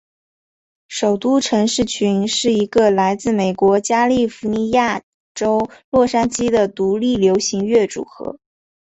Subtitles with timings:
[0.87, 5.03] 首都城市群是一个来自美国加利福尼亚
[5.35, 8.39] 州洛杉矶的独立流行乐组合。